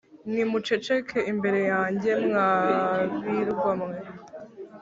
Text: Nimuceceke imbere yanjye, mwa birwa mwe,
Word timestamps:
Nimuceceke 0.33 1.19
imbere 1.31 1.59
yanjye, 1.71 2.09
mwa 2.25 2.49
birwa 3.27 3.71
mwe, 3.81 3.95